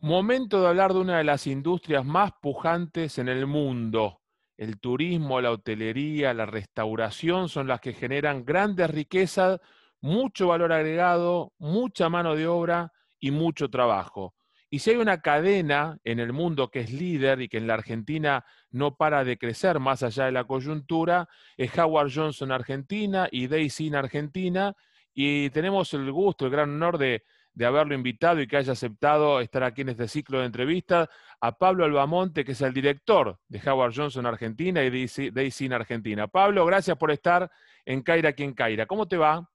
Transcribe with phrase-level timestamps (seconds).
[0.00, 4.20] Momento de hablar de una de las industrias más pujantes en el mundo.
[4.58, 9.58] El turismo, la hotelería, la restauración son las que generan grandes riquezas,
[10.02, 14.34] mucho valor agregado, mucha mano de obra y mucho trabajo.
[14.68, 17.74] Y si hay una cadena en el mundo que es líder y que en la
[17.74, 21.26] Argentina no para de crecer más allá de la coyuntura,
[21.56, 24.74] es Howard Johnson Argentina y Daisy Argentina.
[25.14, 27.22] Y tenemos el gusto, el gran honor de,
[27.56, 31.08] de haberlo invitado y que haya aceptado estar aquí en este ciclo de entrevistas
[31.40, 34.90] a Pablo Albamonte, que es el director de Howard Johnson Argentina y
[35.30, 36.28] Daisy Argentina.
[36.28, 37.50] Pablo, gracias por estar
[37.86, 38.84] en Caira quien Caira.
[38.84, 39.50] ¿Cómo te va?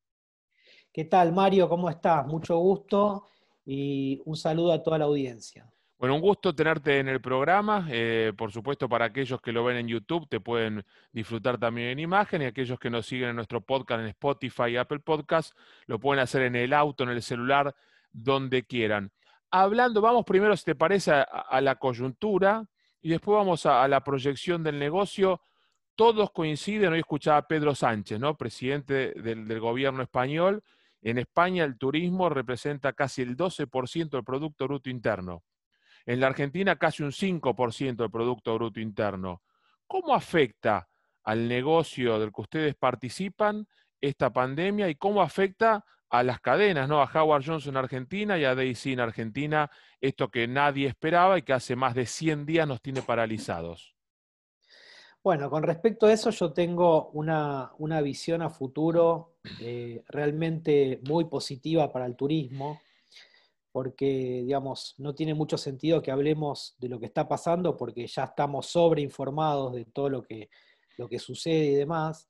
[0.92, 1.70] ¿Qué tal, Mario?
[1.70, 2.26] ¿Cómo estás?
[2.26, 3.28] Mucho gusto
[3.64, 5.72] y un saludo a toda la audiencia.
[6.00, 7.88] Bueno, un gusto tenerte en el programa.
[7.92, 12.00] Eh, por supuesto, para aquellos que lo ven en YouTube, te pueden disfrutar también en
[12.00, 16.00] imagen y aquellos que nos siguen en nuestro podcast en Spotify y Apple Podcast, lo
[16.00, 17.76] pueden hacer en el auto, en el celular,
[18.12, 19.12] donde quieran.
[19.50, 22.66] Hablando, vamos primero, si te parece, a, la coyuntura
[23.02, 25.42] y después vamos a, la proyección del negocio.
[25.96, 28.38] Todos coinciden, hoy escuchaba a Pedro Sánchez, ¿no?
[28.38, 30.64] presidente del, gobierno español.
[31.02, 35.44] En España el turismo representa casi el 12% del Producto Bruto Interno.
[36.06, 39.42] En la Argentina casi un 5% del Producto Bruto Interno.
[39.86, 40.88] ¿Cómo afecta
[41.24, 43.68] al negocio del que ustedes participan
[44.00, 47.02] esta pandemia y cómo afecta a las cadenas, ¿no?
[47.02, 51.42] A Howard Johnson en Argentina y a Daisy en Argentina, esto que nadie esperaba y
[51.42, 53.96] que hace más de 100 días nos tiene paralizados.
[55.24, 57.72] Bueno, con respecto a eso yo tengo una,
[58.04, 62.82] visión a futuro eh, realmente muy positiva para el turismo,
[63.72, 68.26] porque, digamos, no tiene mucho sentido que hablemos de lo que está pasando, porque ya
[68.26, 70.50] estamos sobreinformados de todo lo que,
[70.98, 72.28] lo que sucede y demás,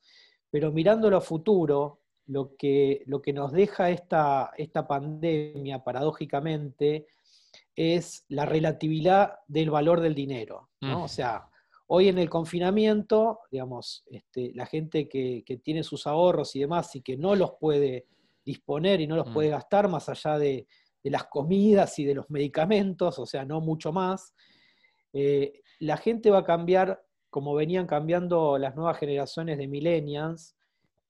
[0.50, 7.06] pero mirándolo a futuro, lo que, lo que nos deja esta, esta pandemia, paradójicamente,
[7.74, 10.70] es la relatividad del valor del dinero.
[10.80, 10.94] Mm.
[10.94, 11.48] O sea,
[11.86, 17.02] hoy en el confinamiento, digamos, este, la gente que, tiene sus ahorros y demás y
[17.02, 18.06] que no los puede
[18.44, 19.34] disponer y no los mm.
[19.34, 20.66] puede gastar más allá de,
[21.04, 24.34] las comidas y de los medicamentos, o sea, no mucho más,
[25.12, 30.54] eh, la gente va a cambiar, como venían cambiando las nuevas generaciones de millennials,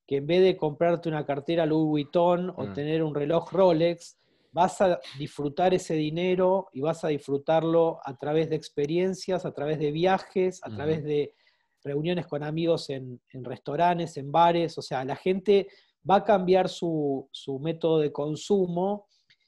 [0.06, 2.72] que en vez de comprarte una cartera Louis Vuitton o mm.
[2.74, 4.18] tener un reloj Rolex,
[4.52, 9.78] vas a disfrutar ese dinero y vas a disfrutarlo a través de experiencias, a través
[9.78, 11.34] de viajes, a través de
[11.82, 14.76] reuniones con amigos en, restaurantes, en bares.
[14.76, 15.68] O sea, la gente
[16.08, 19.06] va a cambiar su, su método de consumo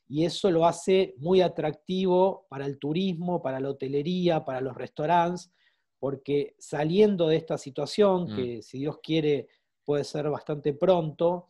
[0.09, 5.53] y eso lo hace muy atractivo para el turismo, para la hotelería, para los restaurantes,
[5.99, 8.37] porque saliendo de esta situación, mm.
[8.37, 9.49] que si Dios quiere
[9.85, 11.47] puede ser bastante pronto.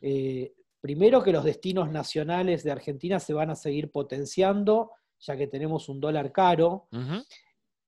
[0.00, 5.46] Eh, primero que los destinos nacionales de Argentina se van a seguir potenciando, ya que
[5.46, 6.88] tenemos un dólar caro.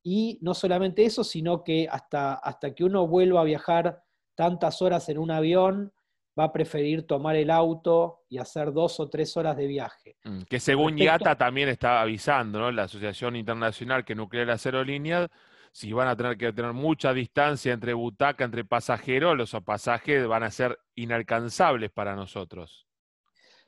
[0.02, 4.02] Y no solamente eso, sino que hasta, hasta que uno vuelva a viajar
[4.34, 5.92] tantas horas en un avión,
[6.38, 10.16] va a preferir tomar el auto y hacer dos o tres horas de viaje.
[10.24, 12.72] Mm, que según IATA también está avisando, ¿no?
[12.72, 15.30] La Asociación Internacional que nuclea las aerolíneas,
[15.74, 20.44] si van a tener que tener mucha distancia entre butaca, entre pasajeros, los pasajes van
[20.44, 22.86] a ser inalcanzables para nosotros.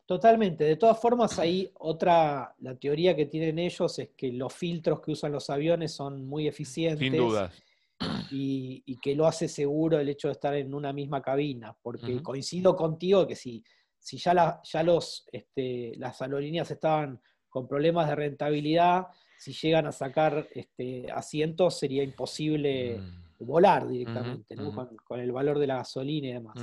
[0.07, 0.63] Totalmente.
[0.63, 5.11] De todas formas, ahí otra, la teoría que tienen ellos es que los filtros que
[5.11, 7.01] usan los aviones son muy eficientes.
[7.01, 7.53] Sin dudas.
[8.31, 11.77] Y, que lo hace seguro el hecho de estar en una misma cabina.
[11.83, 13.65] Porque coincido contigo que si,
[13.99, 19.93] si ya, ya los, este, las aerolíneas estaban con problemas de rentabilidad, si llegan a
[19.93, 23.45] sacar este, asientos sería imposible mm.
[23.45, 24.57] volar directamente,
[25.05, 26.59] con, el valor de la gasolina y demás.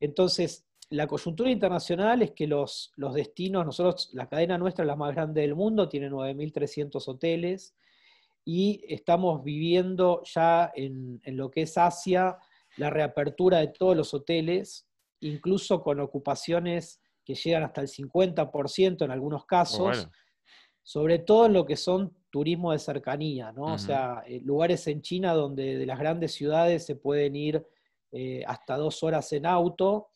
[0.00, 4.96] Entonces, la coyuntura internacional es que los, los, destinos, nosotros, la cadena nuestra es la
[4.96, 7.74] más grande del mundo, tiene 9.300 hoteles
[8.44, 12.36] y estamos viviendo ya en, lo que es Asia
[12.76, 14.88] la reapertura de todos los hoteles,
[15.20, 20.08] incluso con ocupaciones que llegan hasta el 50% en algunos casos
[20.82, 23.74] sobre todo en lo que son turismo de cercanía, ¿no?
[23.74, 27.66] O sea, eh, lugares en China donde de las grandes ciudades se pueden ir
[28.12, 30.08] eh, hasta dos horas en auto.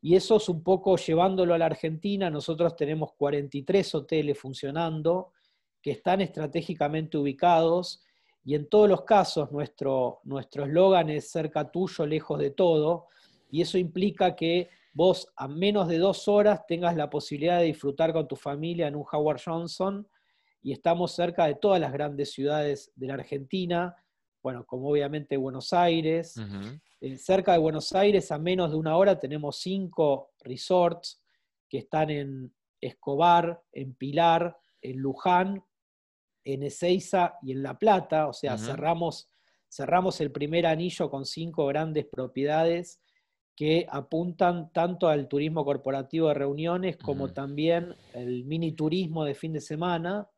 [0.00, 2.30] Y eso es un poco llevándolo a la Argentina.
[2.30, 5.32] Nosotros tenemos 43 hoteles funcionando
[5.82, 8.02] que están estratégicamente ubicados
[8.44, 13.06] y en todos los casos nuestro eslogan es cerca tuyo, lejos de todo.
[13.50, 18.14] Y eso implica que vos a menos de dos horas tengas la posibilidad de disfrutar
[18.14, 20.08] con tu familia en un Howard Johnson
[20.62, 23.94] y estamos cerca de todas las grandes ciudades de la Argentina,
[24.42, 26.34] bueno, como obviamente Buenos Aires.
[27.02, 31.22] Eh, cerca de Buenos Aires, a menos de una hora, tenemos cinco resorts
[31.68, 35.62] que están en Escobar, en Pilar, en Luján
[36.46, 39.28] en Ezeiza y en La Plata, o sea, cerramos,
[39.68, 43.00] cerramos el primer anillo con cinco grandes propiedades
[43.56, 49.54] que apuntan tanto al turismo corporativo de reuniones como también el mini turismo de fin
[49.54, 50.28] de semana,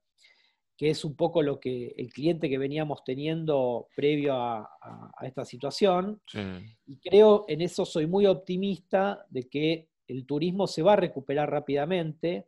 [0.76, 4.70] que es un poco lo que el cliente que veníamos teniendo previo a,
[5.22, 6.22] esta situación.
[6.86, 11.50] Y creo, en eso soy muy optimista de que el turismo se va a recuperar
[11.50, 12.46] rápidamente.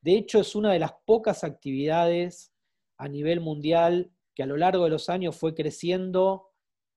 [0.00, 2.52] De hecho, es una de las pocas actividades
[2.96, 6.48] a nivel mundial que a lo largo de los años fue creciendo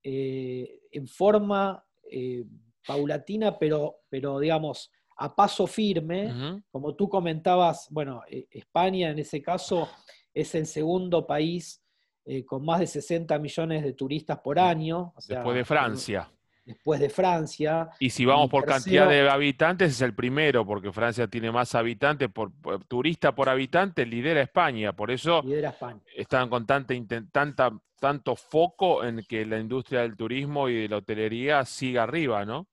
[0.01, 2.45] eh, en forma eh,
[2.85, 6.62] paulatina, pero, pero digamos, a paso firme.
[6.71, 9.89] Como tú comentabas, bueno, eh, España en ese caso
[10.33, 11.81] es el segundo país
[12.25, 15.13] eh, con más de 60 millones de turistas por año.
[15.27, 16.30] después de Francia.
[16.65, 17.89] Después de Francia.
[18.00, 22.30] Y si vamos por cantidad de habitantes, es el primero, porque Francia tiene más habitantes,
[22.30, 22.53] por,
[22.88, 24.94] turista por habitante, lidera España.
[24.94, 26.00] Por eso lidera España.
[26.15, 26.94] están con tanta,
[27.30, 32.45] tanta, tanto foco en que la industria del turismo y de la hotelería siga arriba,
[32.45, 32.68] ¿no?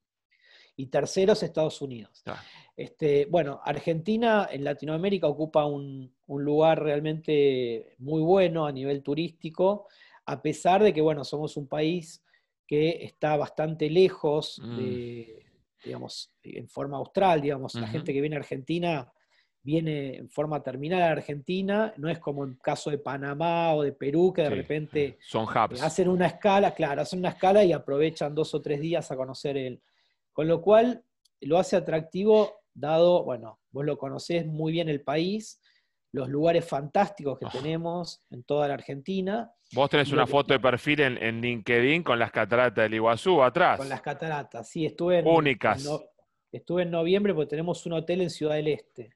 [0.81, 2.25] Y terceros Estados Unidos.
[2.75, 9.88] Este, bueno, Argentina en Latinoamérica ocupa un, lugar realmente muy bueno a nivel turístico,
[10.25, 12.25] a pesar de que, bueno, somos un país
[12.67, 14.77] que está bastante lejos mm.
[14.79, 15.47] de,
[15.85, 19.12] digamos, en forma austral, digamos, la gente que viene a Argentina
[19.62, 23.93] viene en forma terminal a Argentina, no es como en caso de Panamá o de
[23.93, 25.82] Perú, que de repente son hubs.
[25.82, 29.59] hacen una escala, claro, hacen una escala y aprovechan dos o tres días a conocer
[29.59, 29.82] el,
[30.32, 31.05] con lo cual
[31.41, 35.61] lo hace atractivo, dado, bueno, vos lo conocés muy bien el país,
[36.12, 37.50] los lugares fantásticos que ah.
[37.53, 39.53] tenemos en toda la Argentina.
[39.73, 43.79] Vos tenés una foto de perfil en, LinkedIn con las cataratas del Iguazú atrás.
[43.79, 45.88] Con las cataratas, sí, estuve en, Únicas.
[46.50, 49.11] estuve en noviembre porque tenemos un hotel en Ciudad del Este.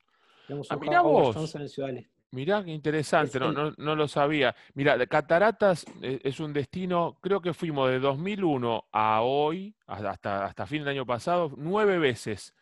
[0.46, 1.54] Tenemos ah, un vos.
[1.56, 2.13] en Ciudad del Este.
[2.34, 4.56] Mirá qué interesante, no, no, lo sabía.
[4.74, 10.66] Mira, Cataratas eh, es un destino, creo que fuimos de 2001 a hoy, hasta, hasta
[10.66, 12.52] fin del año pasado, nueve veces.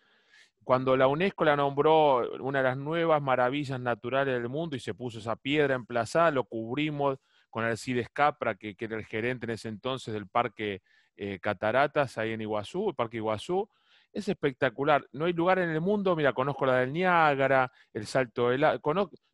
[0.62, 4.92] Cuando la UNESCO la nombró una de las nuevas maravillas naturales del mundo y se
[4.92, 7.18] puso esa piedra emplazada, lo cubrimos
[7.48, 10.82] con Alcides Capra, que, que era el gerente en ese entonces del Parque
[11.16, 13.66] eh, Cataratas, ahí en Iguazú, el Parque Iguazú
[14.12, 15.06] es espectacular.
[15.12, 18.64] No hay lugar en el mundo, mira, conozco la del Niágara, el Salto del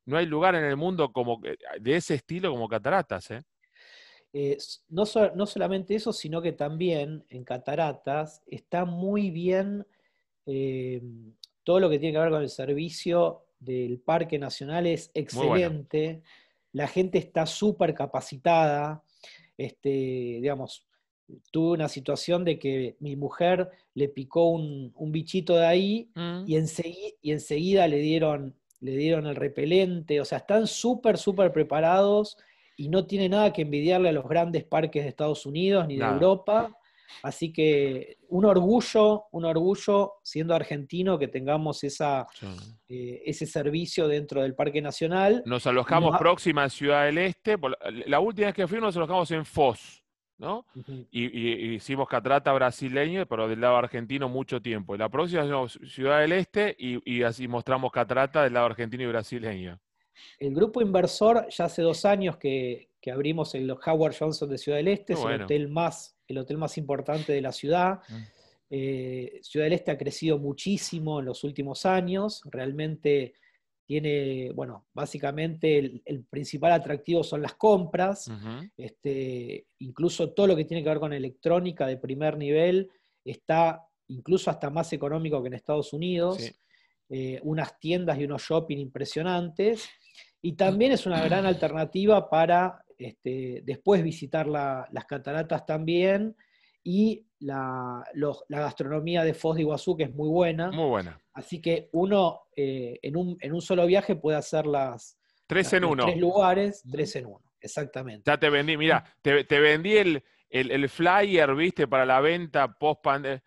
[0.09, 1.39] no hay lugar en el mundo como
[1.81, 3.31] de ese estilo como cataratas.
[3.31, 3.43] ¿eh?
[4.33, 4.57] eh
[4.89, 5.05] no,
[5.35, 9.87] no, solamente eso, sino que también en cataratas está muy bien
[10.47, 11.03] eh,
[11.63, 16.23] todo lo que tiene que ver con el servicio del Parque Nacional es excelente.
[16.73, 19.03] La gente está súper capacitada.
[19.59, 20.88] Este, digamos,
[21.51, 26.45] tuve una situación de que mi mujer le picó un, bichito de ahí mm.
[26.47, 26.57] y,
[27.23, 30.21] y, enseguida le dieron, le dieron el repelente.
[30.21, 32.37] O sea, están súper, súper preparados
[32.77, 36.05] y no tiene nada que envidiarle a los grandes parques de Estados Unidos ni de
[36.05, 36.73] Europa.
[37.23, 42.27] Así que un orgullo, un orgullo siendo argentino que tengamos esa,
[42.89, 45.43] eh, ese servicio dentro del Parque Nacional.
[45.47, 47.57] Nos alojamos próxima a Ciudad del Este.
[48.07, 50.03] La última vez que fuimos nos alojamos en Foz.
[50.39, 50.65] ¿No?
[51.11, 54.95] y, hicimos catarata brasileño, pero del lado argentino mucho tiempo.
[54.95, 59.07] Y la próxima es Ciudad del Este y, así mostramos catarata del lado argentino y
[59.07, 59.79] brasileño.
[60.39, 64.89] El grupo inversor ya hace dos años que, abrimos el Howard Johnson de Ciudad del
[64.89, 68.01] Este, es el, hotel más, el hotel más importante de la ciudad.
[68.07, 68.23] Mm.
[68.71, 73.33] Eh, ciudad del Este ha crecido muchísimo en los últimos años, realmente
[73.89, 78.31] tiene, bueno, básicamente el, principal atractivo son las compras,
[78.77, 82.91] este, incluso todo lo que tiene que ver con electrónica de primer nivel
[83.25, 86.53] está incluso hasta más económico que en Estados Unidos,
[87.09, 89.89] eh, unas tiendas y unos shopping impresionantes,
[90.43, 96.37] y también es una gran alternativa para este, después visitar las cataratas también
[96.91, 98.03] y la,
[98.49, 100.71] gastronomía de Foz de Iguazú, que es muy buena.
[100.71, 101.21] Muy buena.
[101.35, 105.19] Así que uno eh, en, un, solo viaje puede hacer las...
[105.47, 106.07] Tres en uno.
[106.07, 108.23] Tres lugares, tres en uno, exactamente.
[108.25, 113.43] Ya te vendí, mira, te, vendí el, flyer, viste, para la venta post pandemia.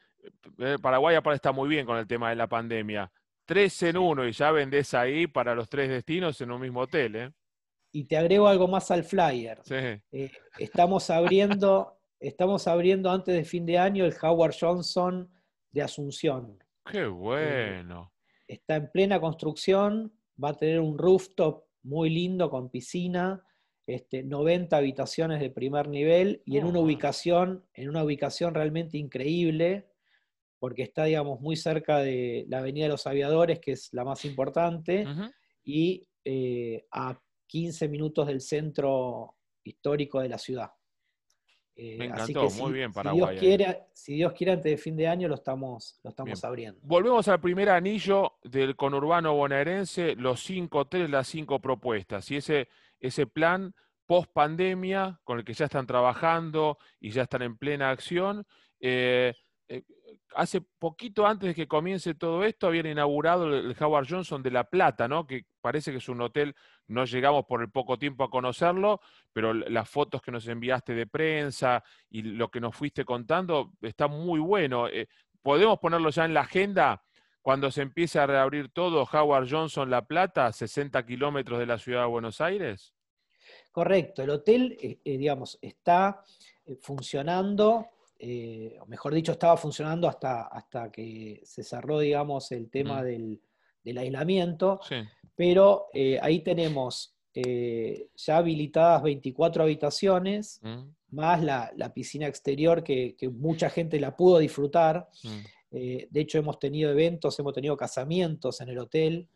[0.60, 3.12] Eh, Paraguay aparte está muy bien con el tema de la pandemia.
[3.43, 7.15] Tres en uno y ya vendés ahí para los tres destinos en un mismo hotel,
[7.15, 7.31] ¿eh?
[7.91, 9.60] Y te agrego algo más al flyer.
[9.63, 9.75] Sí.
[10.12, 15.28] Eh, estamos abriendo Estamos abriendo antes de fin de año el Howard Johnson
[15.72, 16.63] de Asunción.
[16.86, 18.13] Qué bueno.
[18.48, 23.44] está en plena construcción, va a tener un rooftop muy lindo con piscina,
[23.88, 26.84] este, 90 habitaciones de primer nivel y en una ah.
[26.84, 29.88] ubicación, en una ubicación realmente increíble,
[30.60, 34.25] porque está, digamos, muy cerca de la Avenida de los Aviadores, que es la más
[34.25, 35.08] importante,
[35.63, 40.70] y eh, a 15 minutos del centro histórico de la ciudad.
[41.84, 43.40] Eh, Me encantó, muy bien Paraguay.
[43.40, 46.44] Si Dios, quiere, si Dios quiere, antes de fin de año lo estamos, lo estamos
[46.44, 46.80] abriendo.
[46.84, 52.30] Volvemos al primer anillo del conurbano bonaerense, los cinco hoteles, las cinco propuestas.
[52.30, 52.70] Y ese,
[53.00, 53.74] ese plan
[54.06, 58.46] post pandemia, con el que ya están trabajando y ya están en plena acción.
[58.80, 59.34] Eh,
[59.68, 59.84] eh,
[60.36, 64.63] hace poquito antes de que comience todo esto, habían inaugurado el Howard Johnson de La
[64.63, 65.25] Plata, ¿no?
[65.27, 66.56] Que parece que es un hotel,
[66.88, 69.01] no llegamos por el poco tiempo a conocerlo,
[69.34, 74.08] pero las fotos que nos enviaste de prensa y lo que nos fuiste contando está
[74.08, 74.88] muy bueno.
[74.88, 75.08] Eh,
[75.41, 77.03] ¿Podemos ponerlo ya en la agenda?
[77.41, 82.01] Cuando se empiece a reabrir todo, Howard Johnson La Plata, 60 kilómetros de la ciudad
[82.01, 82.94] de Buenos Aires.
[83.72, 86.24] Correcto, el hotel, eh, eh, digamos, está
[86.82, 87.88] funcionando
[88.24, 93.42] eh, o mejor dicho, estaba funcionando hasta, hasta que se cerró, digamos, el tema del,
[93.84, 94.80] aislamiento,
[95.36, 101.16] pero eh, ahí tenemos eh, ya habilitadas 24 habitaciones, mm.
[101.16, 105.10] más la, piscina exterior que, mucha gente la pudo disfrutar.
[105.24, 105.42] Mm.
[105.72, 109.28] de hecho, hemos tenido eventos, hemos tenido casamientos en el hotel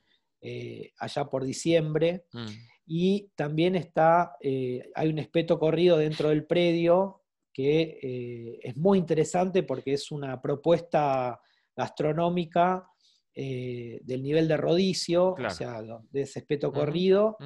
[0.99, 2.25] allá por diciembre.
[2.33, 2.47] Mm.
[2.85, 7.21] Y también está, hay un espeto corrido dentro del predio
[7.55, 11.39] que eh, es muy interesante porque es una propuesta
[11.73, 12.85] gastronómica
[13.33, 17.37] eh, del nivel de rodicio, o sea, de ese espeto corrido,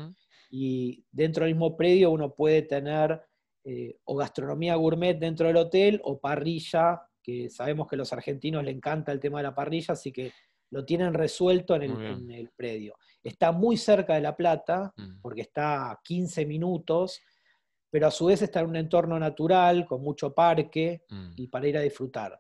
[0.50, 3.22] y dentro del mismo predio uno puede tener
[3.64, 8.64] eh, o gastronomía gourmet dentro del hotel o parrilla, que sabemos que a los argentinos
[8.64, 10.32] les encanta el tema de la parrilla, así que
[10.72, 12.96] lo tienen resuelto en el, en el predio.
[13.24, 15.22] Está muy cerca de La Plata, mm.
[15.22, 17.20] porque está a 15 minutos,
[17.90, 21.32] pero a su vez está en un entorno natural, con mucho parque, mm.
[21.36, 22.40] y para ir a disfrutar.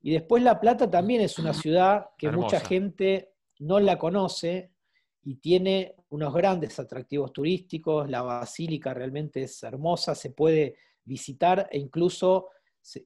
[0.00, 4.70] Y después La Plata también es una ciudad que mucha gente no la conoce
[5.22, 11.78] y tiene unos grandes atractivos turísticos, la basílica realmente es hermosa, se puede visitar e
[11.78, 12.50] incluso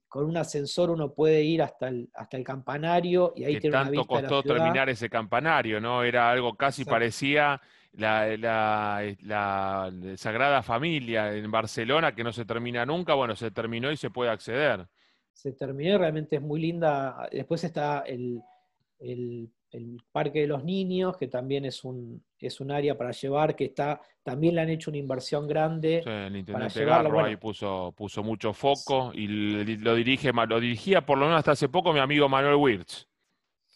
[0.09, 3.93] con un ascensor uno puede ir hasta el, hasta el campanario y ahí tiene tanto
[3.93, 6.03] una vista costó terminar ese campanario, ¿no?
[6.05, 7.61] Era algo casi parecía
[7.93, 8.37] la,
[9.23, 14.11] la, Sagrada Familia en Barcelona, que no se termina nunca, bueno, se terminó y se
[14.11, 14.87] puede acceder.
[15.33, 17.29] Se terminó y realmente es muy linda.
[17.33, 18.43] Después está el,
[20.13, 24.01] Parque de los Niños, que también es un, es un área para llevar, que está,
[24.23, 26.03] también le han hecho una inversión grande.
[26.05, 29.27] Sí, el intendente Garro ahí puso, puso mucho foco y
[29.79, 33.10] lo dirige, lo dirigía por lo menos hasta hace poco mi amigo Manuel Wirtz.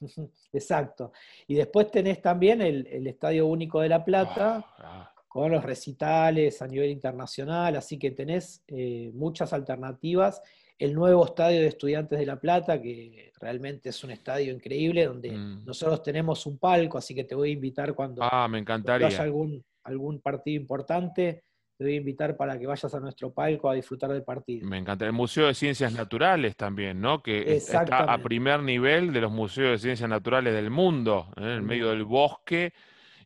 [0.52, 1.12] Exacto.
[1.46, 5.14] Y después tenés también el, Estadio Único de La Plata, ah, ah.
[5.28, 10.42] con los recitales a nivel internacional, así que tenés eh, muchas alternativas.
[10.78, 15.30] El nuevo Estadio de Estudiantes de La Plata, que realmente es un estadio increíble, donde
[15.30, 15.64] mm.
[15.64, 19.06] nosotros tenemos un palco, así que te voy a invitar cuando, ah, me encantaría.
[19.06, 21.44] haya algún, algún partido importante
[21.76, 24.66] te voy a invitar para que vayas a nuestro palco a disfrutar del partido.
[24.68, 25.04] Me encanta.
[25.04, 27.22] El Museo de Ciencias Naturales también, ¿no?
[27.22, 31.40] Que está a primer nivel de los museos de ciencias naturales del mundo, ¿eh?
[31.40, 32.72] en el medio del bosque.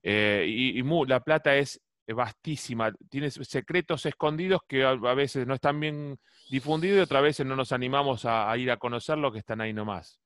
[0.03, 6.19] Eh, y, La Plata es vastísima, tiene secretos escondidos que a, veces no están bien
[6.51, 10.19] difundidos y otras veces no nos animamos a, ir a conocerlo, que están ahí nomás.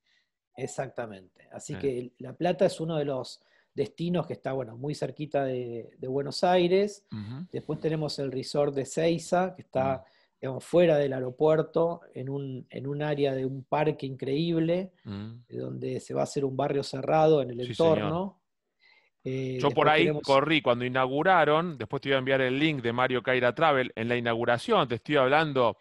[0.57, 1.49] Exactamente.
[1.51, 3.43] Así que La Plata es uno de los
[3.75, 7.05] destinos que está bueno, muy cerquita de, Buenos Aires.
[7.51, 10.05] Después tenemos el resort de Ceiza, que está
[10.43, 10.59] mm.
[10.59, 15.33] fuera del aeropuerto, en un, en un, área de un parque increíble, mm.
[15.51, 18.39] donde se va a hacer un barrio cerrado en el entorno.
[19.25, 22.93] Eh, Yo por ahí corrí cuando inauguraron, después te voy a enviar el link de
[22.93, 25.77] Mario Caira Travel, en la inauguración, te estoy hablando,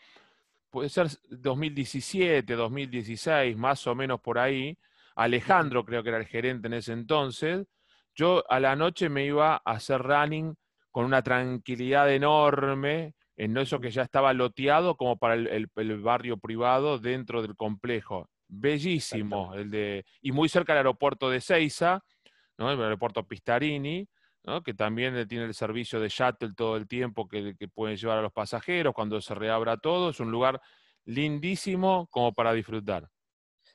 [0.69, 4.77] puede ser 2017, 2016, más o menos por ahí.
[5.15, 7.65] Alejandro creo que era el gerente en ese entonces,
[8.15, 10.55] yo a la noche me iba a hacer running
[10.91, 15.67] con una tranquilidad enorme, en eso que ya estaba loteado como para el,
[16.01, 18.29] barrio privado dentro del complejo.
[18.47, 22.03] Bellísimo, el de, y muy cerca del aeropuerto de Ceiza,
[22.57, 22.69] ¿no?
[22.71, 24.07] el aeropuerto Pistarini,
[24.65, 28.21] que también tiene el servicio de shuttle todo el tiempo que, que pueden llevar a
[28.21, 30.09] los pasajeros cuando se reabra todo.
[30.09, 30.61] Es un lugar
[31.05, 33.07] lindísimo como para disfrutar.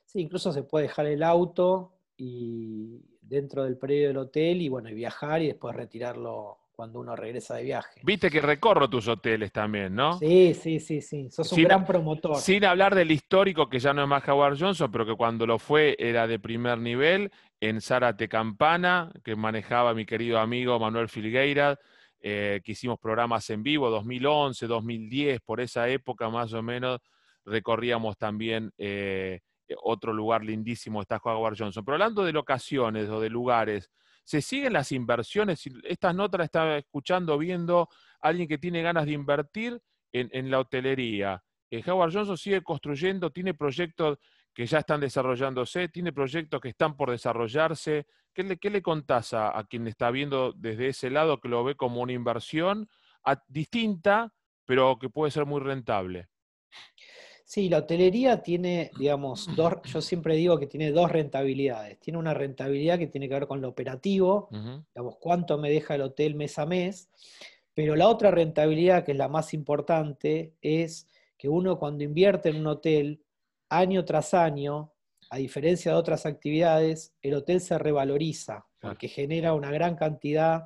[0.04, 4.88] Sí, incluso se puede dejar el auto y dentro del predio del hotel y bueno,
[4.88, 8.02] y viajar y después retirarlo cuando uno regresa de viaje.
[8.04, 10.18] Viste que recorro tus hoteles también, ¿no?
[10.18, 11.30] Sí, sí, sí, sí.
[11.30, 12.36] Sos un gran promotor.
[12.36, 15.58] Sin hablar del histórico, que ya no es más Howard Johnson, pero que cuando lo
[15.58, 21.78] fue era de primer nivel, en Zárate Campana, que manejaba mi querido amigo Manuel Filgueira,
[22.20, 27.00] eh, que hicimos programas en vivo, 2011, 2010, por esa época más o menos,
[27.46, 29.40] recorríamos también eh,
[29.82, 31.84] otro lugar lindísimo está Howard Johnson.
[31.84, 33.90] Pero hablando de locaciones o de lugares,
[34.26, 35.62] ¿Se siguen las inversiones?
[35.84, 37.88] Estas notas las estaba escuchando, viendo
[38.20, 39.80] alguien que tiene ganas de invertir
[40.12, 41.44] en, la hotelería.
[41.70, 44.18] Eh, Johnson sigue construyendo, tiene proyectos
[44.52, 48.08] que ya están desarrollándose, tiene proyectos que están por desarrollarse.
[48.32, 51.76] ¿Qué le, qué le contás a, quien está viendo desde ese lado que lo ve
[51.76, 52.88] como una inversión
[53.46, 56.26] distinta, pero que puede ser muy rentable?
[57.46, 61.96] Sí, la hotelería tiene, digamos, dos, yo siempre digo que tiene dos rentabilidades.
[62.00, 66.02] Tiene una rentabilidad que tiene que ver con lo operativo, digamos, cuánto me deja el
[66.02, 67.08] hotel mes a mes,
[67.72, 71.06] pero la otra rentabilidad, que es la más importante, es
[71.38, 73.22] que uno cuando invierte en un hotel,
[73.68, 74.92] año tras año,
[75.30, 80.64] a diferencia de otras actividades, el hotel se revaloriza, porque genera una gran cantidad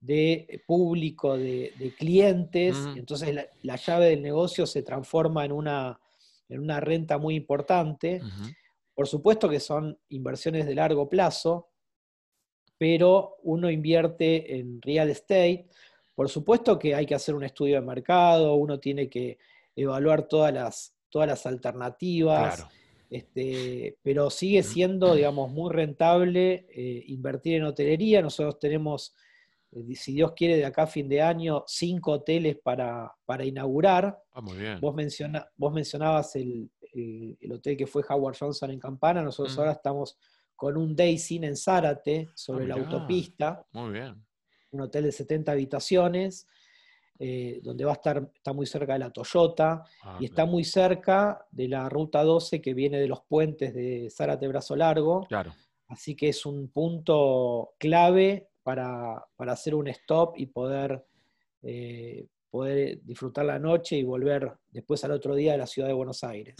[0.00, 6.00] de público, de, clientes, entonces la, llave del negocio se transforma en una
[6.48, 8.20] en una renta muy importante.
[8.94, 11.70] Por supuesto que son inversiones de largo plazo,
[12.78, 15.66] pero uno invierte en real estate.
[16.14, 19.38] Por supuesto que hay que hacer un estudio de mercado, uno tiene que
[19.74, 22.66] evaluar todas las, todas las alternativas,
[23.10, 28.22] este, pero sigue siendo, digamos, muy rentable eh, invertir en hotelería.
[28.22, 29.14] Nosotros tenemos,
[29.94, 34.18] si Dios quiere, de acá a fin de año, cinco hoteles para, para inaugurar.
[34.32, 34.80] Ah, muy bien.
[34.80, 34.94] Vos,
[35.56, 36.70] vos mencionabas el,
[37.50, 40.16] hotel que fue Howard Johnson en Campana, nosotros ahora estamos
[40.54, 43.66] con un Day en Zárate, sobre ah, la autopista.
[43.72, 44.24] Muy bien.
[44.70, 46.46] Un hotel de 70 habitaciones,
[47.18, 50.64] eh, donde va a estar, está muy cerca de la Toyota ah, y está muy
[50.64, 55.26] cerca de la ruta 12 que viene de los puentes de Zárate Brazo Largo.
[55.28, 55.52] Claro.
[55.88, 61.04] Así que es un punto clave para, hacer un stop y poder
[61.62, 65.94] eh, poder disfrutar la noche y volver después al otro día a la ciudad de
[65.94, 66.56] Buenos Aires.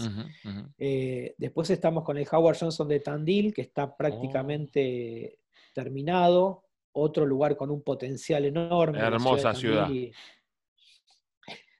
[0.78, 5.40] Eh, después estamos con el Howard Johnson de Tandil, que está prácticamente
[5.74, 9.00] terminado, otro lugar con un potencial enorme.
[9.00, 9.88] Hermosa ciudad.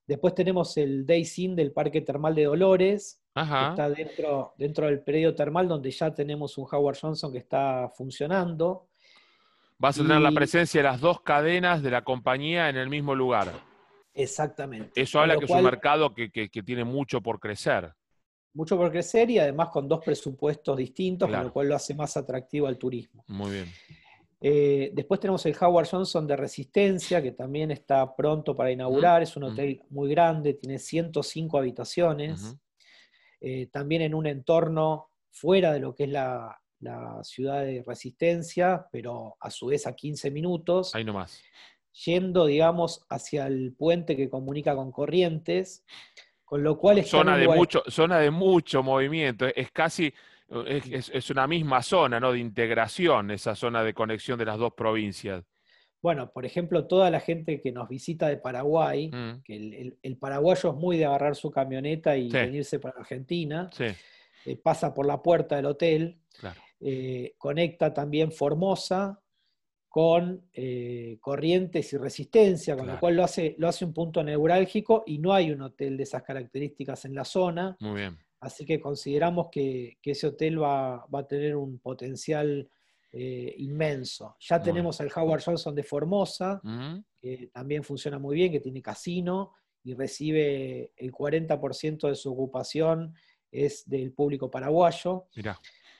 [0.08, 5.02] Después tenemos el Day Inn del Parque Termal de Dolores, que está dentro, dentro del
[5.02, 8.85] predio termal donde ya tenemos un Howard Johnson que está funcionando.
[9.78, 13.14] Vas a tener la presencia de las dos cadenas de la compañía en el mismo
[13.14, 13.52] lugar.
[14.14, 15.00] Exactamente.
[15.00, 17.92] Eso habla que es un mercado que, tiene mucho por crecer.
[18.54, 22.16] Mucho por crecer y además con dos presupuestos distintos, con lo cual lo hace más
[22.16, 23.22] atractivo al turismo.
[23.28, 23.72] Muy bien.
[24.40, 29.22] Eh, después tenemos el Howard Johnson de Resistencia, que también está pronto para inaugurar.
[29.22, 32.56] Es un hotel muy grande, tiene 105 habitaciones.
[33.40, 38.86] Eh, también en un entorno fuera de lo que es la, la, ciudad de Resistencia,
[38.90, 40.94] pero a su vez a 15 minutos.
[40.94, 41.42] Ahí nomás
[42.04, 45.84] yendo, digamos, hacia el puente que comunica con Corrientes,
[46.44, 50.12] con lo cual es zona de mucho, zona de mucho movimiento, es casi
[50.66, 52.32] es, una misma zona, ¿no?
[52.32, 55.44] De integración, esa zona de conexión de las dos provincias.
[56.00, 59.42] Bueno, por ejemplo, toda la gente que nos visita de Paraguay, mm.
[59.42, 63.68] que el, paraguayo es muy de agarrar su camioneta y venirse para Argentina,
[64.44, 66.20] eh, pasa por la puerta del hotel,
[66.80, 69.20] eh, conecta también Formosa
[69.88, 75.04] con eh, corrientes y resistencia, con lo cual lo hace, lo hace un punto neurálgico
[75.06, 77.76] y no hay un hotel de esas características en la zona.
[77.80, 78.18] Muy bien.
[78.40, 82.68] Así que consideramos que, ese hotel va, a tener un potencial
[83.10, 84.36] eh, inmenso.
[84.38, 86.60] Ya tenemos al Howard Johnson de Formosa,
[87.18, 93.14] que también funciona muy bien, que tiene casino y recibe el 40% de su ocupación
[93.50, 95.28] es del público paraguayo.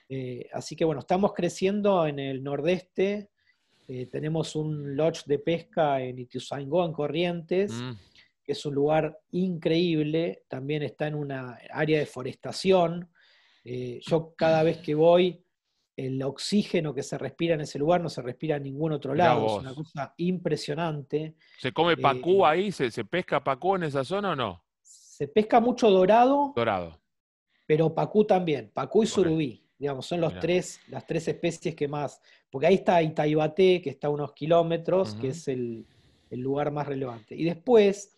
[0.09, 3.31] Eh, así que bueno, estamos creciendo en el nordeste
[3.89, 7.93] eh, tenemos un lodge de pesca en Ituzaingó, en Corrientes, mm.
[8.43, 10.43] que es un lugar increíble.
[10.49, 13.09] También está en una área de forestación.
[13.65, 15.43] Eh, yo cada vez que voy,
[15.97, 19.47] el oxígeno que se respira en ese lugar no se respira en ningún otro lado.
[19.47, 21.37] Es una cosa impresionante.
[21.59, 22.73] ¿Se come pacú ahí?
[22.73, 24.65] ¿Se, pesca pacú en esa zona o no?
[24.83, 26.53] Se pesca mucho dorado.
[26.57, 27.01] Dorado.
[27.67, 29.66] Pero pacú también, pacú y surubí.
[29.79, 32.21] Digamos, son los tres, las tres especies que más.
[32.51, 35.87] Porque ahí está Itaibate, que está a unos kilómetros, que es el,
[36.31, 37.35] lugar más relevante.
[37.35, 38.17] Y después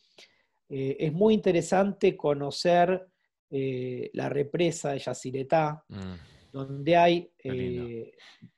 [0.68, 3.06] eh, es muy interesante conocer
[3.50, 6.52] eh, la represa de Yacyretá, mm.
[6.52, 8.12] donde hay, eh,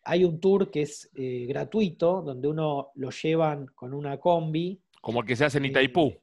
[0.05, 4.81] hay un tour que es gratuito, donde uno lo llevan con una combi.
[5.01, 6.15] Como el que se hace en Itaipú.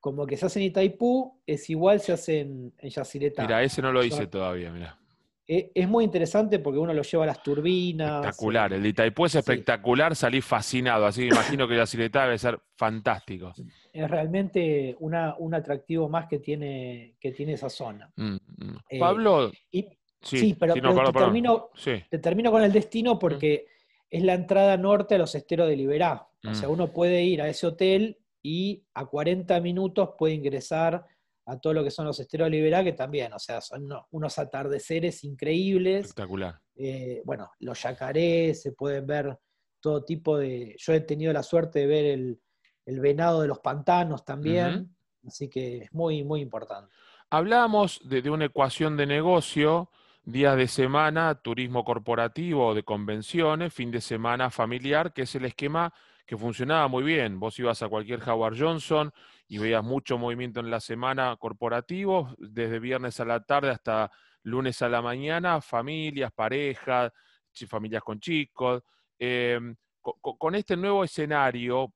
[0.00, 3.42] Como el que se hace en Itaipú, es igual se hace en, en Yacyretá.
[3.42, 4.98] Mira, ese no lo hice todavía, mira.
[5.46, 8.24] Eh, es muy interesante porque uno lo lleva a las turbinas.
[8.24, 12.38] Espectacular, el de Itaipú es espectacular, salí fascinado, así que imagino que la sileta debe
[12.38, 13.52] ser fantástico.
[13.92, 18.10] Es realmente un atractivo más que tiene, que tiene esa zona.
[18.16, 18.98] Mm, mm.
[18.98, 19.52] Pablo.
[20.22, 20.80] sí, pero, te,
[22.18, 23.66] termino, con el destino porque
[24.08, 26.26] es la entrada norte a los esteros de Liberá.
[26.42, 26.72] O sea, Mm.
[26.72, 31.04] uno puede ir a ese hotel y a 40 minutos puede ingresar
[31.46, 34.06] a todo lo que son los esteros de Liberá, que también, o sea, son uno-
[34.12, 36.06] unos atardeceres increíbles.
[36.06, 36.58] Espectacular.
[36.76, 39.38] Eh, bueno, los yacarés, se pueden ver
[39.80, 40.74] todo tipo de...
[40.78, 42.40] Yo he tenido la suerte de ver el,
[42.86, 46.90] el venado de los pantanos también, así que es muy, muy importante.
[47.30, 49.90] Hablábamos de, de una ecuación de negocio,
[50.24, 55.92] días de semana, turismo corporativo de convenciones, fin de semana familiar, que es el esquema
[56.26, 57.38] que funcionaba muy bien.
[57.38, 59.12] Vos ibas a cualquier Howard Johnson
[59.48, 64.10] y veías mucho movimiento en la semana corporativo, desde viernes a la tarde hasta
[64.42, 67.12] lunes a la mañana, familias, parejas,
[67.68, 68.82] familias con chicos.
[69.18, 71.92] Em, co- co- con este nuevo escenario,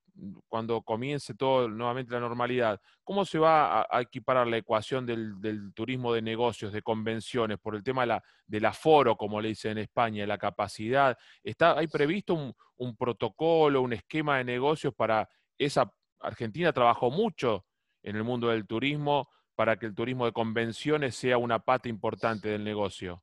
[0.49, 6.13] cuando comience todo nuevamente la normalidad, ¿cómo se va a, equiparar la ecuación del, turismo
[6.13, 9.79] de negocios, de convenciones, por el tema de la, del aforo, como le dicen en
[9.79, 11.17] España, la capacidad?
[11.43, 15.93] ¿Está, ¿Hay previsto un, un protocolo, un esquema de negocios para esa...
[16.21, 17.65] Argentina trabajó mucho
[18.03, 22.49] en el mundo del turismo para que el turismo de convenciones sea una pata importante
[22.49, 23.23] del negocio.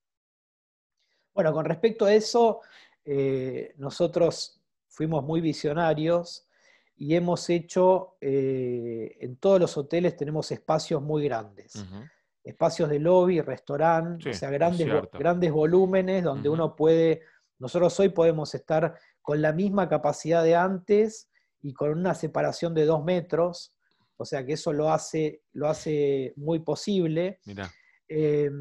[1.33, 2.61] Bueno, con respecto a eso,
[3.03, 6.44] eh, nosotros fuimos muy visionarios
[6.97, 11.85] y hemos hecho, eh, en todos los hoteles tenemos espacios muy grandes.
[12.43, 17.21] Espacios de lobby, restaurante, Sí, o sea, es grandes, grandes volúmenes donde uno puede,
[17.59, 21.29] nosotros hoy podemos estar con la misma capacidad de antes
[21.61, 23.73] y con una separación de dos metros,
[24.17, 27.39] o sea que eso lo hace, lo hace muy posible.
[27.45, 27.71] Mirá,
[28.07, 28.51] Eh,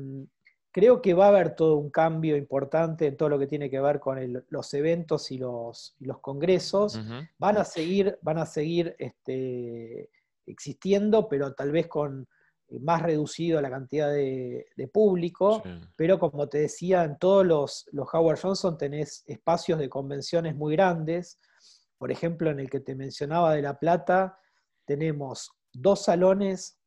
[0.74, 3.78] creo que va a haber todo un cambio importante en todo lo que tiene que
[3.80, 6.96] ver con el- los eventos y los, y los congresos.
[7.38, 10.10] Van a seguir, van a seguir este,
[10.46, 12.26] existiendo, pero tal vez con
[12.66, 15.62] eh, más reducido la cantidad de, de público.
[15.64, 20.56] sí, Pero como te decía, en todos los, los Howard Johnson tenés espacios de convenciones
[20.56, 21.38] muy grandes.
[21.98, 24.40] Por ejemplo, en el que te mencionaba de La Plata,
[24.86, 26.80] tenemos dos salones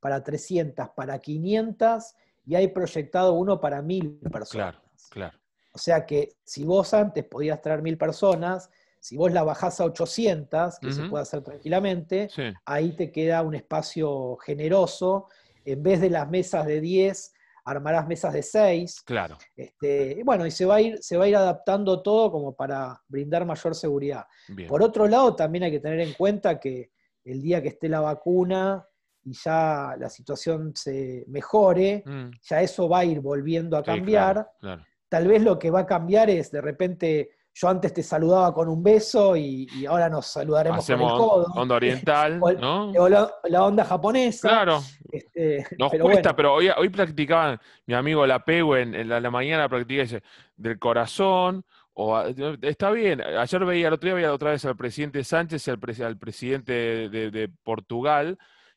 [0.00, 2.14] para 300, para 500
[2.46, 4.50] y hay proyectado uno para 1000 personas.
[4.50, 4.78] claro,
[5.10, 5.38] claro.
[5.72, 9.84] O sea que si vos antes podías traer 1000 personas, si vos la bajás a
[9.84, 15.28] 800, que se puede hacer tranquilamente, Sí, ahí te queda un espacio generoso.
[15.64, 19.02] En vez de las mesas de 10, armarás mesas de 6.
[19.02, 19.36] claro.
[19.56, 22.54] Este, y bueno, y se va, a ir, se va a ir adaptando todo como
[22.54, 24.24] para brindar mayor seguridad.
[24.48, 24.68] Bien.
[24.68, 26.92] Por otro lado, también hay que tener en cuenta que
[27.24, 28.86] el día que esté la vacuna
[29.24, 33.86] y ya la situación se mejore, Mm, ya eso va a ir volviendo a sí,
[33.86, 34.34] cambiar.
[34.34, 34.82] claro, claro.
[35.08, 38.68] Tal vez lo que va a cambiar es de repente, yo antes te saludaba con
[38.68, 41.52] un beso y, y ahora nos saludaremos Hacemos con el codo.
[41.54, 42.90] onda oriental, O el- ¿no?
[42.90, 44.48] O la, la onda japonesa.
[44.48, 44.80] Claro,
[45.12, 49.20] este, nos pero cuesta, bueno, pero hoy, hoy practicaban, mi amigo Lapeu en, en la,
[49.20, 50.22] la mañana practica ese,
[50.56, 52.20] del corazón, o
[52.62, 55.78] está bien, ayer veía, el otro día veía otra vez al presidente Sánchez y al,
[56.04, 58.36] al presidente de, de- de Portugal,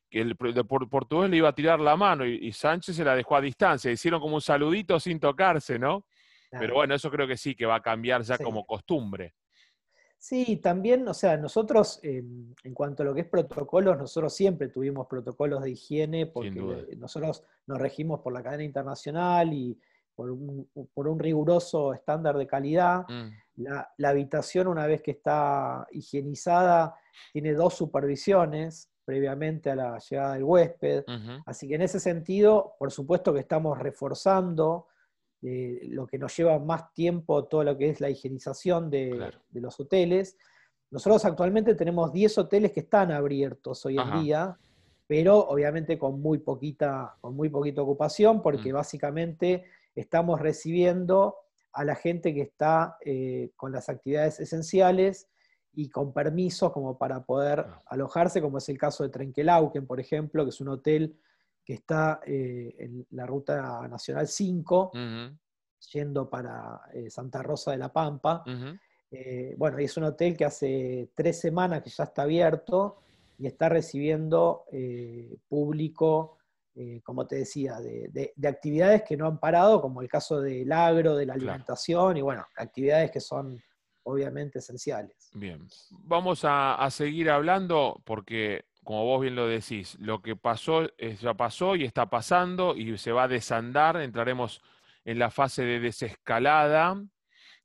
[0.10, 2.96] que el pre- de Por- Portugal le iba a tirar la mano y, y Sánchez
[2.96, 6.06] se la dejó a distancia, hicieron como un saludito sin tocarse, ¿no?
[6.50, 8.44] Pero bueno, eso creo que sí, que va a cambiar ya Sí.
[8.44, 9.36] como costumbre.
[10.18, 12.24] Sí, también, o sea, nosotros, eh,
[12.64, 16.60] en cuanto a lo que es protocolos, nosotros siempre tuvimos protocolos de higiene porque
[16.98, 19.78] nosotros nos regimos por la cadena internacional y
[20.16, 23.06] por un, por un riguroso estándar de calidad.
[23.08, 26.96] Mm, La, la habitación, una vez que está higienizada,
[27.34, 31.06] tiene dos supervisiones previamente a la llegada del huésped.
[31.46, 34.88] Así que en ese sentido, por supuesto que estamos reforzando
[35.42, 39.40] eh, lo que nos lleva más tiempo, todo lo que es la higienización de, Claro.
[39.50, 40.38] de los hoteles.
[40.92, 44.18] Nosotros actualmente tenemos 10 hoteles que están abiertos hoy Ajá.
[44.18, 44.58] en día,
[45.08, 48.76] pero obviamente con muy poquita, con muy poquita ocupación, porque Mm.
[48.76, 49.64] básicamente
[49.96, 51.36] estamos recibiendo
[51.72, 55.30] a la gente que está eh, con las actividades esenciales
[55.80, 60.44] y con permisos como para poder alojarse, como es el caso de Trenkelauken, por ejemplo,
[60.44, 61.20] que es un hotel
[61.64, 65.38] que está eh, en la ruta nacional 5, ujú,
[65.94, 68.44] yendo para eh, Santa Rosa de la Pampa.
[69.12, 72.98] Eh, bueno, y es un hotel que hace tres semanas que ya está abierto
[73.38, 74.66] y está recibiendo
[75.48, 76.40] público,
[77.04, 80.72] como te decía, de, de- de actividades que no han parado, como el caso del
[80.72, 81.50] agro, de la Claro.
[81.52, 83.62] alimentación, y bueno, actividades que son
[84.08, 85.30] obviamente esenciales.
[85.34, 91.20] Bien, vamos a, seguir hablando porque, como vos bien lo decís, lo que pasó es-
[91.20, 94.62] ya pasó y está pasando y se va a desandar, entraremos
[95.04, 97.04] en la fase de desescalada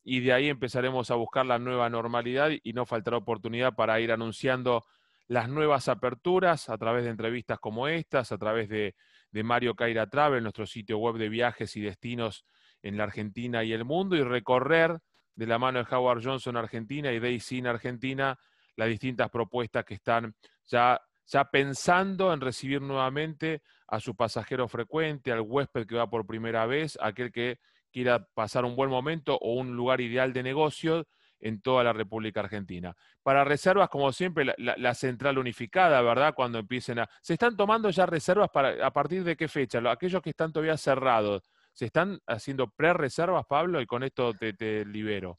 [0.02, 4.10] y de ahí empezaremos a buscar la nueva normalidad y no faltará oportunidad para ir
[4.10, 4.84] anunciando
[5.28, 8.96] las nuevas aperturas a través de entrevistas como estas, a través de,
[9.30, 12.44] de Mario Caira Travel, nuestro sitio web de viajes y destinos
[12.82, 14.98] en la Argentina y el mundo, y recorrer
[15.34, 18.38] de la mano de Howard Johnson Argentina y Daisy in Argentina,
[18.76, 20.34] las distintas propuestas que están
[20.66, 26.26] ya, ya pensando en recibir nuevamente a su pasajero frecuente, al huésped que va por
[26.26, 27.58] primera vez, aquel que
[27.92, 31.06] quiera pasar un buen momento o un lugar ideal de negocio
[31.42, 32.96] en toda la República Argentina.
[33.22, 36.34] Para reservas, como siempre, la, central unificada, ¿verdad?
[36.34, 37.08] Cuando empiecen a...
[37.20, 39.82] ¿Se están tomando ya reservas para, a partir de qué fecha?
[39.90, 43.80] Aquellos que están todavía cerrados, ¿se están haciendo pre-reservas, Pablo?
[43.80, 45.38] Y con esto te, libero.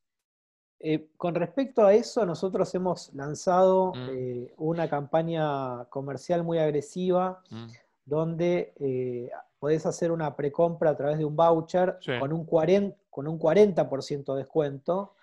[0.80, 4.10] Eh, con respecto a eso, nosotros hemos lanzado mm.
[4.12, 7.66] eh, una campaña comercial muy agresiva mm.
[8.06, 13.28] donde eh, podés hacer una precompra a través de un voucher con un 40%, con
[13.28, 15.16] un 40 de descuento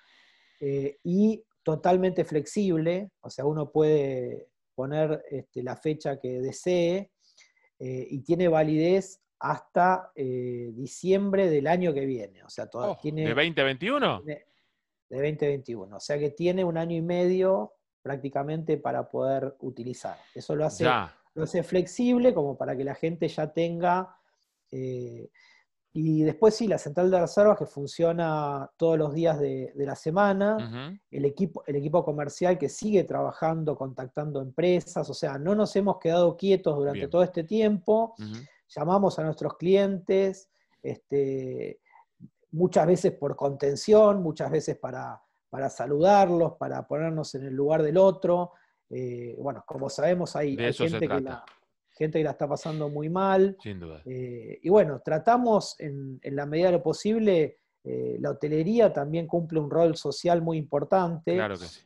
[0.62, 7.10] y totalmente flexible, o sea, uno puede poner este, la fecha que desee
[7.78, 12.42] y tiene validez hasta eh, diciembre del año que viene.
[12.44, 14.22] O sea, oh, tiene, ¿De 2021?
[14.22, 14.46] de
[15.08, 15.96] 2021.
[15.96, 20.16] O sea que tiene un año y medio prácticamente para poder utilizar.
[20.34, 24.16] Eso lo hace, lo hace flexible como para que la gente ya tenga
[25.92, 31.00] y después sí, la central de reservas que funciona todos los días de, la semana,
[31.10, 35.98] el, equipo, el equipo comercial que sigue trabajando, contactando empresas, o sea, no nos hemos
[35.98, 38.14] quedado quietos durante todo este tiempo,
[38.70, 40.50] llamamos a nuestros clientes,
[40.82, 41.80] este,
[42.52, 47.96] muchas veces por contención, muchas veces para, para saludarlos, para ponernos en el lugar del
[47.96, 48.52] otro.
[48.88, 51.44] Eh, bueno, como sabemos, hay, gente que la,
[51.90, 53.56] gente que la está pasando muy mal.
[53.62, 54.02] Sin duda.
[54.04, 59.60] Eh, y bueno, tratamos en, la medida de lo posible, eh, la hotelería también cumple
[59.60, 61.34] un rol social muy importante.
[61.34, 61.80] Claro que sí.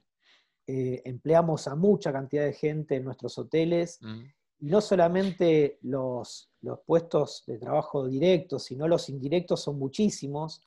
[0.66, 3.98] Empleamos a mucha cantidad de gente en nuestros hoteles.
[4.00, 4.22] Mm.
[4.64, 10.62] Y no solamente los, los, puestos de trabajo directos, sino los indirectos son muchísimos.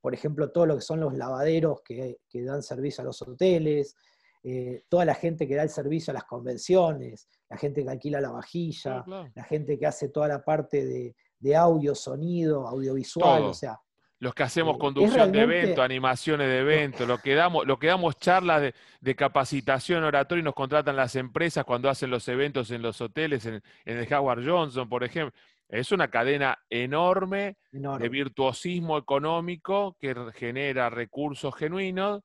[0.00, 3.96] por ejemplo, todo lo que son los lavaderos que, que dan servicio a los hoteles,
[4.44, 8.20] eh, toda la gente que da el servicio a las convenciones, la gente que alquila
[8.20, 13.80] la vajilla, la gente que hace toda la parte de, audio, sonido, audiovisual, o sea.
[14.22, 18.16] Los que hacemos conducción de eventos, animaciones de eventos, lo que damos, lo que damos
[18.18, 23.00] charlas de, capacitación oratoria y nos contratan las empresas cuando hacen los eventos en los
[23.00, 25.36] hoteles, en, el Howard Johnson, por ejemplo.
[25.68, 32.22] Es una cadena enorme, enorme, de virtuosismo económico que genera recursos genuinos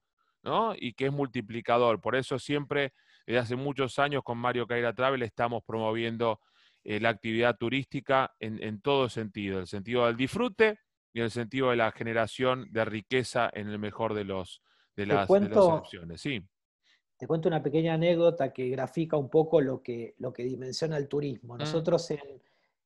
[0.76, 2.00] y que es multiplicador.
[2.00, 2.94] Por eso siempre,
[3.26, 6.42] desde hace muchos años con Mario Caira Travel, estamos promoviendo
[6.84, 10.78] eh, la actividad turística en, todo sentido, el sentido del disfrute
[11.18, 14.62] y el sentido de la generación de riqueza en el mejor de, los,
[14.96, 16.22] de, las, opciones.
[16.22, 16.42] Sí.
[17.18, 21.08] Te cuento una pequeña anécdota que grafica un poco lo que, lo que dimensiona el
[21.08, 21.56] turismo.
[21.56, 21.58] Mm.
[21.58, 22.22] Nosotros en,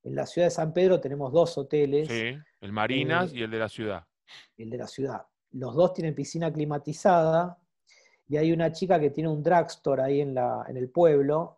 [0.04, 2.08] la ciudad de San Pedro tenemos dos hoteles.
[2.08, 4.08] Sí, el Marinas eh, y el de la ciudad.
[4.58, 7.58] El de la ciudad los dos tienen piscina climatizada
[8.28, 11.58] y hay una chica que tiene un drugstore ahí en, la, en el pueblo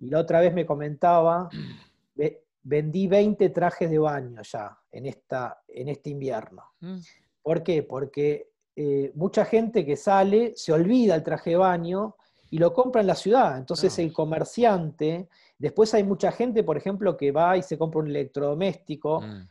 [0.00, 1.48] y la otra vez me comentaba,
[2.68, 6.64] vendí 20 trajes de baño ya en, esta, en este invierno.
[6.80, 6.98] Mm.
[7.42, 7.82] ¿Por qué?
[7.82, 12.16] Porque eh, mucha gente que sale se olvida el traje de baño
[12.50, 13.56] y lo compra en la ciudad.
[13.56, 18.08] Entonces el comerciante, después hay mucha gente, por ejemplo, que va y se compra un
[18.08, 19.22] electrodoméstico.
[19.22, 19.48] Mm.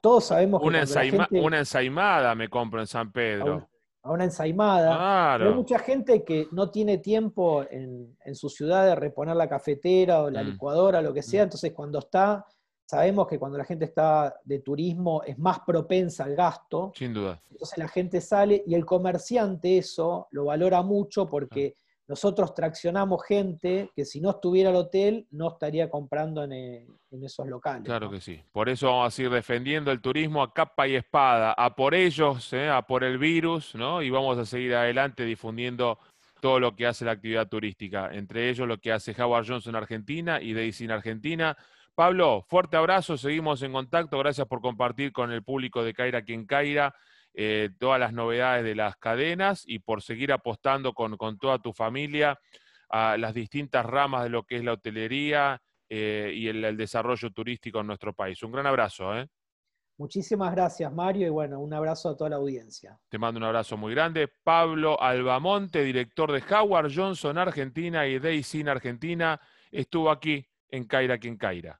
[0.00, 0.84] Todos sabemos que una,
[1.42, 3.68] una ensaimada me compro en San Pedro.
[4.02, 5.34] A, una ensaimada.
[5.34, 10.30] hay mucha gente que no tiene tiempo en, su ciudad de reponer la cafetera o
[10.30, 10.46] la mm.
[10.46, 11.42] licuadora, lo que sea.
[11.42, 11.44] Mm.
[11.44, 12.46] Entonces, cuando está,
[12.90, 16.90] sabemos que cuando la gente está de turismo es más propensa al gasto.
[16.96, 17.40] Sin duda.
[17.48, 21.76] Entonces la gente sale y el comerciante eso lo valora mucho porque
[22.08, 26.86] nosotros traccionamos gente que si no estuviera el hotel no estaría comprando en, eh,
[27.22, 27.84] esos locales.
[27.84, 28.42] Claro que sí.
[28.50, 32.52] Por eso vamos a seguir defendiendo el turismo a capa y espada, a por ellos,
[32.52, 34.02] eh, a por el virus, ¿no?
[34.02, 35.96] Y vamos a seguir adelante difundiendo
[36.40, 39.82] todo lo que hace la actividad turística, entre ellos lo que hace Howard Johnson en
[39.82, 41.56] Argentina y Daisy en Argentina.
[42.00, 46.46] Pablo, fuerte abrazo, seguimos en contacto, gracias por compartir con el público de Caira quien
[46.46, 46.94] Caira
[47.34, 52.40] eh, todas las novedades de las cadenas y por seguir apostando con, toda tu familia
[52.88, 55.60] a las distintas ramas de lo que es la hotelería
[55.90, 58.42] eh, y el, desarrollo turístico en nuestro país.
[58.42, 59.14] Un gran abrazo.
[59.18, 59.28] ¿eh?
[59.98, 62.98] Muchísimas gracias, Mario, y bueno, un abrazo a toda la audiencia.
[63.10, 64.26] Te mando un abrazo muy grande.
[64.42, 69.38] Pablo Albamonte, director de Howard Johnson Argentina y Daisy Argentina,
[69.70, 71.78] estuvo aquí en Caira quien Caira.